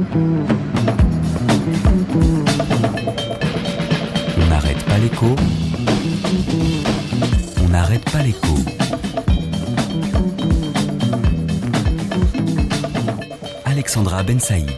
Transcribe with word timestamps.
On 0.00 0.04
n'arrête 4.48 4.84
pas 4.84 4.98
l'écho. 4.98 5.34
On 7.64 7.68
n'arrête 7.68 8.04
pas 8.10 8.22
l'écho. 8.22 8.54
Alexandra 13.64 14.22
Ben 14.22 14.38
Saïd. 14.38 14.70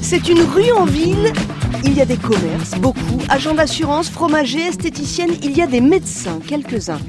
C'est 0.00 0.28
une 0.28 0.40
rue 0.40 0.70
en 0.72 0.86
ville. 0.86 1.32
Il 1.84 1.92
y 1.92 2.00
a 2.00 2.06
des 2.06 2.16
commerces, 2.16 2.70
beaucoup, 2.80 3.20
agents 3.28 3.54
d'assurance, 3.54 4.08
fromagers, 4.08 4.68
esthéticiennes, 4.68 5.34
il 5.42 5.54
y 5.54 5.60
a 5.60 5.66
des 5.66 5.82
médecins, 5.82 6.38
quelques-uns. 6.46 7.00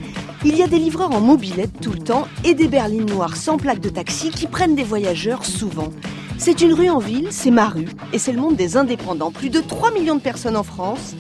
Il 0.44 0.58
y 0.58 0.64
a 0.64 0.68
des 0.68 0.80
livreurs 0.80 1.12
en 1.12 1.22
mobilette 1.22 1.80
tout 1.82 1.92
le 1.92 2.00
temps 2.00 2.28
et 2.44 2.54
des 2.54 2.68
berlines 2.68 3.06
noires 3.06 3.36
sans 3.36 3.58
plaque 3.58 3.80
de 3.80 3.90
taxi 3.90 4.30
qui 4.30 4.48
prennent 4.48 4.76
des 4.76 4.84
voyageurs 4.84 5.46
souvent. 5.46 5.90
C'est 6.38 6.62
une 6.62 6.74
rue 6.74 6.90
en 6.90 7.00
ville, 7.00 7.28
c'est 7.32 7.52
ma 7.52 7.70
rue, 7.70 7.88
et 8.12 8.20
c'est 8.20 8.34
le 8.34 8.40
monde 8.40 8.56
des 8.56 8.78
indépendants. 8.78 9.32
Plus 9.32 9.50
de 9.50 9.62
3 9.62 9.92
millions 9.92 10.16
de 10.16 10.22
personnes 10.22 10.58
en 10.58 10.64
France. 10.64 11.16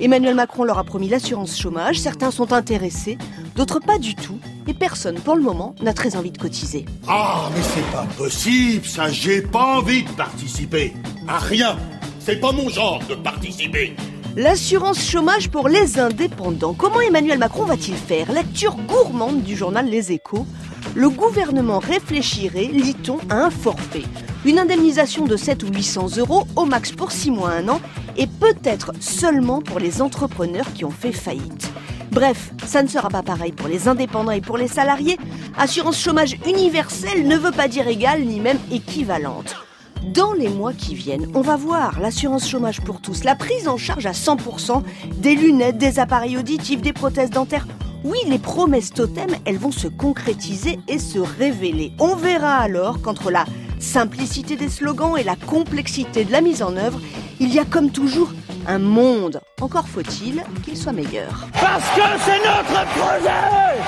Emmanuel 0.00 0.34
Macron 0.34 0.62
leur 0.62 0.78
a 0.78 0.84
promis 0.84 1.08
l'assurance 1.08 1.58
chômage, 1.58 1.98
certains 1.98 2.30
sont 2.30 2.52
intéressés, 2.52 3.18
d'autres 3.56 3.80
pas 3.80 3.98
du 3.98 4.14
tout, 4.14 4.38
et 4.68 4.74
personne 4.74 5.18
pour 5.18 5.34
le 5.34 5.42
moment 5.42 5.74
n'a 5.82 5.92
très 5.92 6.14
envie 6.14 6.30
de 6.30 6.38
cotiser. 6.38 6.84
Ah, 7.08 7.48
mais 7.54 7.62
c'est 7.62 7.90
pas 7.90 8.06
possible, 8.16 8.86
ça, 8.86 9.08
j'ai 9.08 9.42
pas 9.42 9.78
envie 9.78 10.04
de 10.04 10.10
participer. 10.10 10.92
À 11.26 11.38
rien. 11.38 11.76
C'est 12.20 12.36
pas 12.36 12.52
mon 12.52 12.68
genre 12.68 13.00
de 13.08 13.14
participer. 13.14 13.96
L'assurance 14.36 15.02
chômage 15.02 15.48
pour 15.48 15.68
les 15.68 15.98
indépendants. 15.98 16.74
Comment 16.74 17.00
Emmanuel 17.00 17.38
Macron 17.38 17.64
va-t-il 17.64 17.96
faire 17.96 18.30
Lecture 18.30 18.76
gourmande 18.86 19.42
du 19.42 19.56
journal 19.56 19.86
Les 19.86 20.12
Échos. 20.12 20.46
Le 20.94 21.08
gouvernement 21.08 21.78
réfléchirait, 21.78 22.66
lit-on, 22.66 23.18
à 23.30 23.46
un 23.46 23.50
forfait. 23.50 24.04
Une 24.44 24.58
indemnisation 24.58 25.24
de 25.24 25.36
7 25.36 25.64
ou 25.64 25.68
800 25.68 26.18
euros 26.18 26.46
au 26.56 26.66
max 26.66 26.92
pour 26.92 27.10
6 27.10 27.30
mois, 27.30 27.50
1 27.50 27.68
an, 27.68 27.80
et 28.16 28.26
peut-être 28.26 28.92
seulement 29.00 29.60
pour 29.60 29.80
les 29.80 30.02
entrepreneurs 30.02 30.72
qui 30.72 30.84
ont 30.84 30.90
fait 30.90 31.12
faillite. 31.12 31.70
Bref, 32.12 32.52
ça 32.64 32.82
ne 32.82 32.88
sera 32.88 33.08
pas 33.08 33.22
pareil 33.22 33.52
pour 33.52 33.68
les 33.68 33.88
indépendants 33.88 34.32
et 34.32 34.40
pour 34.40 34.58
les 34.58 34.68
salariés. 34.68 35.18
Assurance 35.56 36.00
chômage 36.00 36.36
universelle 36.46 37.26
ne 37.26 37.36
veut 37.36 37.52
pas 37.52 37.68
dire 37.68 37.88
égale 37.88 38.22
ni 38.22 38.40
même 38.40 38.58
équivalente. 38.70 39.67
Dans 40.02 40.32
les 40.32 40.48
mois 40.48 40.72
qui 40.72 40.94
viennent, 40.94 41.30
on 41.34 41.40
va 41.40 41.56
voir 41.56 42.00
l'assurance 42.00 42.48
chômage 42.48 42.80
pour 42.80 43.00
tous, 43.00 43.24
la 43.24 43.34
prise 43.34 43.68
en 43.68 43.76
charge 43.76 44.06
à 44.06 44.12
100% 44.12 44.82
des 45.16 45.34
lunettes, 45.34 45.78
des 45.78 45.98
appareils 45.98 46.36
auditifs, 46.36 46.80
des 46.80 46.92
prothèses 46.92 47.30
dentaires. 47.30 47.66
Oui, 48.04 48.18
les 48.26 48.38
promesses 48.38 48.92
totems, 48.92 49.36
elles 49.44 49.58
vont 49.58 49.72
se 49.72 49.88
concrétiser 49.88 50.78
et 50.86 50.98
se 50.98 51.18
révéler. 51.18 51.92
On 51.98 52.14
verra 52.14 52.56
alors 52.56 53.02
qu'entre 53.02 53.30
la 53.30 53.44
simplicité 53.80 54.56
des 54.56 54.68
slogans 54.68 55.16
et 55.16 55.24
la 55.24 55.36
complexité 55.36 56.24
de 56.24 56.30
la 56.32 56.40
mise 56.40 56.62
en 56.62 56.76
œuvre, 56.76 57.00
il 57.40 57.52
y 57.52 57.58
a 57.58 57.64
comme 57.64 57.90
toujours 57.90 58.32
un 58.68 58.78
monde. 58.78 59.40
Encore 59.60 59.88
faut-il 59.88 60.44
qu'il 60.62 60.76
soit 60.76 60.92
meilleur. 60.92 61.46
Parce 61.54 61.88
que 61.90 62.02
c'est 62.24 62.38
notre 62.38 62.86
projet 62.90 63.78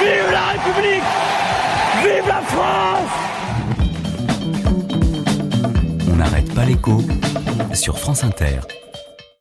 Vive 0.00 0.32
la 0.32 0.46
République 0.46 1.02
Vive 2.02 2.26
la 2.26 2.40
France 2.42 3.33
N'arrête 6.44 6.54
pas 6.54 6.64
l'écho 6.64 7.00
sur 7.72 7.98
France 7.98 8.22
Inter. 8.24 8.60